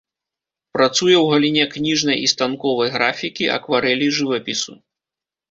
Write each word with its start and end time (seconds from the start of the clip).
Працуе 0.77 1.13
ў 1.19 1.25
галіне 1.33 1.65
кніжнай 1.73 2.17
і 2.23 2.31
станковай 2.33 2.89
графікі, 2.97 3.49
акварэлі, 3.59 4.07
жывапісу. 4.19 4.73